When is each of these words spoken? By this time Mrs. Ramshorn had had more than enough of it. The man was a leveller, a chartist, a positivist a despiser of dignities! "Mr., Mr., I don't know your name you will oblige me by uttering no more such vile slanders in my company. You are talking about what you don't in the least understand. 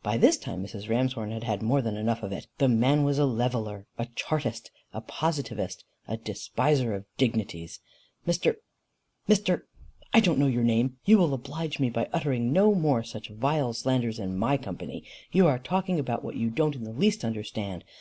By 0.00 0.16
this 0.16 0.36
time 0.36 0.62
Mrs. 0.64 0.88
Ramshorn 0.88 1.32
had 1.32 1.42
had 1.42 1.60
more 1.60 1.82
than 1.82 1.96
enough 1.96 2.22
of 2.22 2.30
it. 2.30 2.46
The 2.58 2.68
man 2.68 3.02
was 3.02 3.18
a 3.18 3.24
leveller, 3.26 3.88
a 3.98 4.06
chartist, 4.14 4.70
a 4.92 5.00
positivist 5.00 5.84
a 6.06 6.16
despiser 6.16 6.94
of 6.94 7.04
dignities! 7.16 7.80
"Mr., 8.28 8.58
Mr., 9.28 9.62
I 10.14 10.20
don't 10.20 10.38
know 10.38 10.46
your 10.46 10.62
name 10.62 10.98
you 11.04 11.18
will 11.18 11.34
oblige 11.34 11.80
me 11.80 11.90
by 11.90 12.08
uttering 12.12 12.52
no 12.52 12.76
more 12.76 13.02
such 13.02 13.28
vile 13.28 13.72
slanders 13.72 14.20
in 14.20 14.38
my 14.38 14.56
company. 14.56 15.02
You 15.32 15.48
are 15.48 15.58
talking 15.58 15.98
about 15.98 16.22
what 16.22 16.36
you 16.36 16.48
don't 16.48 16.76
in 16.76 16.84
the 16.84 16.92
least 16.92 17.24
understand. 17.24 17.82